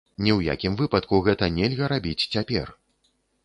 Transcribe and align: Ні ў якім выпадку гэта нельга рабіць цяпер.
Ні 0.25 0.31
ў 0.37 0.55
якім 0.55 0.77
выпадку 0.79 1.21
гэта 1.29 1.51
нельга 1.59 1.93
рабіць 1.95 2.25
цяпер. 2.33 2.77